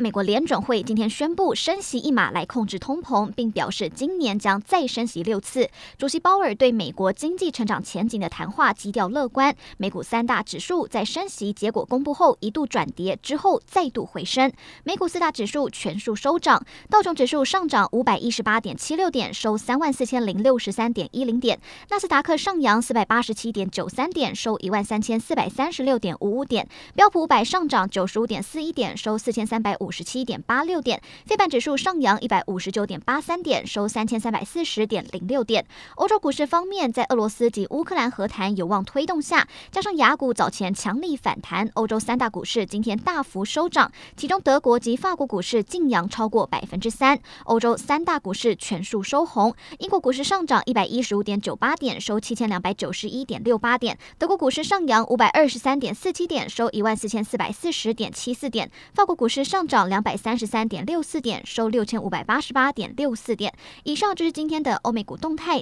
[0.00, 5.68] 美国联准会今天宣布升息一码来控制通膨，并表示今年将再升息六次。
[5.96, 9.56] 主席鲍尔对美国经济成长前景的谈话基调乐观。
[9.76, 14.52] 美股三大指数在升息结果公布后一度转跌，之后再度回升。
[14.84, 21.58] 美股四大指数全数收涨，道琼指数上涨五百一十八点七六点，收三万四千零六十三点一零点；
[21.90, 29.87] 纳斯达克上扬四百八十七点九三点，收一万三千四百三十六点五五点；标普五百上涨九十五点四一点，收四千三百五。
[29.88, 35.64] 五十七点八六点，非半指数上扬一百五十九点八三点，收三千三百四十点零六点。
[35.96, 49.54] 欧洲股市方面，在俄罗斯及乌克兰和谈有望推动下，加上雅股早前强力反弹，欧洲三大股市今天大幅收涨，其中德国及法国股市劲扬超过百分之三，欧洲三大股市全数收红。
[49.78, 53.96] 英国股市上涨一百一十五点九八点，收七千两百九十一点六八点。
[54.18, 58.70] 德国股市上扬五百二十三点四七点，收一万四千四百四十点七四点。
[58.92, 59.77] 法国股市上涨。
[59.78, 63.54] 涨两百三十三点六四点，收六千五百八十八点六四点。
[63.84, 65.56] 以上就是今天的欧美股动态。